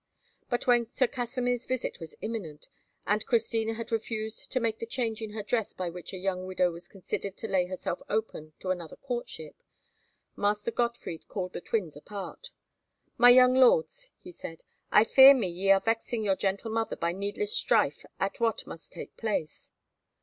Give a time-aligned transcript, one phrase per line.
[0.49, 2.67] But when Sir Kasimir's visit was imminent,
[3.05, 6.47] and Christina had refused to make the change in her dress by which a young
[6.47, 9.61] widow was considered to lay herself open to another courtship,
[10.35, 12.49] Master Gottfried called the twins apart.
[13.19, 17.11] "My young lords," he said, "I fear me ye are vexing your gentle mother by
[17.11, 19.69] needless strife at what must take place."